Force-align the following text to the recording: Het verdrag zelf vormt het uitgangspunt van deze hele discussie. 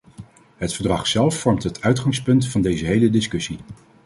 Het 0.57 0.73
verdrag 0.73 1.07
zelf 1.07 1.35
vormt 1.39 1.63
het 1.63 1.81
uitgangspunt 1.81 2.47
van 2.47 2.61
deze 2.61 2.85
hele 2.85 3.09
discussie. 3.09 3.59